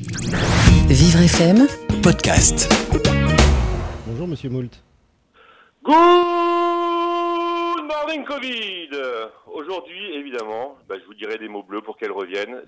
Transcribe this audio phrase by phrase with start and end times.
[0.00, 1.66] Vivre FM,
[2.04, 2.72] podcast.
[4.06, 4.70] Bonjour Monsieur Moult.
[5.82, 5.96] Good
[7.82, 8.90] morning Covid
[9.52, 12.62] Aujourd'hui, évidemment, bah, je vous dirai des mots bleus pour qu'elle revienne.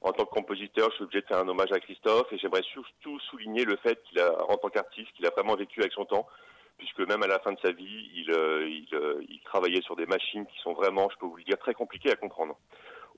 [0.00, 2.64] En tant que compositeur, je suis obligé de faire un hommage à Christophe et j'aimerais
[2.64, 6.04] surtout souligner le fait qu'il a, en tant qu'artiste, qu'il a vraiment vécu avec son
[6.04, 6.26] temps,
[6.82, 10.06] puisque même à la fin de sa vie, il, euh, euh, il travaillait sur des
[10.06, 12.56] machines qui sont vraiment, je peux vous le dire, très compliquées à comprendre.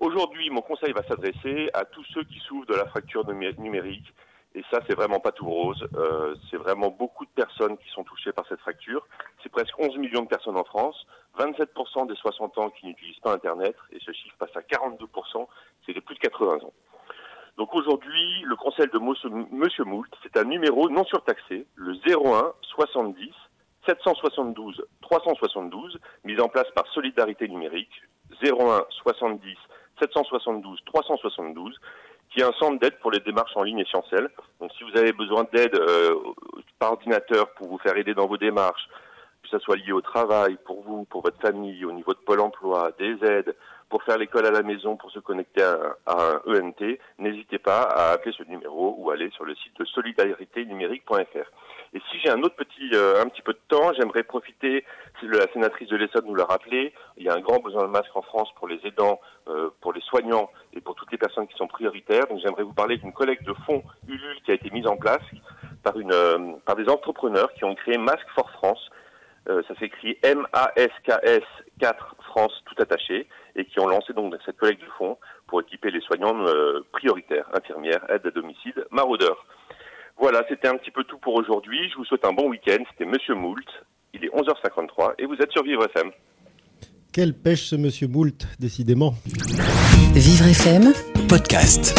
[0.00, 4.04] Aujourd'hui, mon conseil va s'adresser à tous ceux qui souffrent de la fracture numé- numérique.
[4.54, 5.82] Et ça, c'est vraiment pas tout rose.
[5.96, 9.06] Euh, c'est vraiment beaucoup de personnes qui sont touchées par cette fracture.
[9.42, 11.06] C'est presque 11 millions de personnes en France,
[11.38, 15.48] 27% des 60 ans qui n'utilisent pas Internet, et ce chiffre passe à 42%,
[15.86, 16.72] c'est les plus de 80 ans.
[17.56, 23.32] Donc aujourd'hui, le conseil de Monsieur Moult, c'est un numéro non surtaxé, le 01 70
[23.86, 28.02] 772 372, mis en place par Solidarité Numérique,
[28.42, 29.56] 01 70
[30.00, 31.78] 772 372,
[32.30, 34.28] qui est un centre d'aide pour les démarches en ligne essentielles.
[34.60, 36.16] Donc si vous avez besoin d'aide euh,
[36.78, 38.88] par ordinateur pour vous faire aider dans vos démarches,
[39.58, 42.90] ce soit lié au travail, pour vous, pour votre famille, au niveau de Pôle emploi,
[42.98, 43.54] des aides,
[43.88, 48.12] pour faire l'école à la maison, pour se connecter à, un ENT, n'hésitez pas à
[48.12, 51.48] appeler ce numéro ou aller sur le site de solidariténumérique.fr.
[51.92, 54.84] Et si j'ai un autre petit, euh, peu de temps, j'aimerais profiter,
[55.20, 57.88] si la sénatrice de l'Essonne nous l'a rappelé, il y a un grand besoin de
[57.90, 61.46] masques en France pour les aidants, euh, pour les soignants et pour toutes les personnes
[61.46, 62.26] qui sont prioritaires.
[62.28, 65.22] Donc j'aimerais vous parler d'une collecte de fonds Ulule qui a été mise en place
[65.84, 68.90] par, euh, par des entrepreneurs qui ont créé Masque for France.
[69.48, 71.42] Euh, ça s'écrit M-A-S-K-S
[71.80, 75.90] 4 France tout attaché et qui ont lancé donc cette collecte de fonds pour équiper
[75.90, 79.44] les soignants euh, prioritaires, infirmières, aides à domicile, maraudeurs.
[80.16, 81.90] Voilà, c'était un petit peu tout pour aujourd'hui.
[81.90, 82.82] Je vous souhaite un bon week-end.
[82.92, 83.66] C'était Monsieur Moult.
[84.14, 86.10] Il est 11h53 et vous êtes sur Vivre FM.
[87.12, 89.12] Quelle pêche ce Monsieur Moult, décidément.
[90.14, 90.92] Vivre FM,
[91.28, 91.94] Podcast.